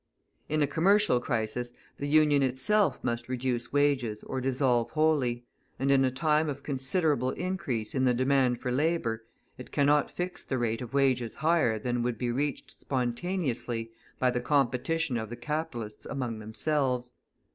In 0.49 0.63
a 0.63 0.65
commercial 0.65 1.19
crisis 1.19 1.73
the 1.97 2.07
Union 2.07 2.41
itself 2.41 3.03
must 3.03 3.29
reduce 3.29 3.71
wages 3.71 4.23
or 4.23 4.41
dissolve 4.41 4.89
wholly; 4.89 5.45
and 5.77 5.91
in 5.91 6.03
a 6.03 6.09
time 6.09 6.49
of 6.49 6.63
considerable 6.63 7.29
increase 7.33 7.93
in 7.93 8.03
the 8.03 8.13
demand 8.15 8.59
for 8.59 8.71
labour, 8.71 9.23
it 9.59 9.71
cannot 9.71 10.09
fix 10.09 10.43
the 10.43 10.57
rate 10.57 10.81
of 10.81 10.95
wages 10.95 11.35
higher 11.35 11.77
than 11.77 12.01
would 12.01 12.17
be 12.17 12.31
reached 12.31 12.71
spontaneously 12.71 13.91
by 14.17 14.31
the 14.31 14.41
competition 14.41 15.17
of 15.17 15.29
the 15.29 15.35
capitalists 15.37 16.07
among 16.07 16.39
themselves. 16.39 17.13